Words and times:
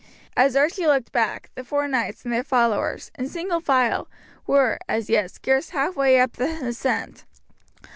As 0.35 0.55
Archie 0.55 0.87
looked 0.87 1.11
back, 1.11 1.51
the 1.53 1.63
four 1.63 1.87
knights 1.87 2.23
and 2.25 2.33
their 2.33 2.41
followers, 2.43 3.11
in 3.19 3.29
single 3.29 3.59
file, 3.59 4.09
were, 4.47 4.79
as 4.89 5.11
yet, 5.11 5.29
scarce 5.29 5.69
halfway 5.69 6.19
up 6.19 6.37
the 6.37 6.65
ascent. 6.69 7.25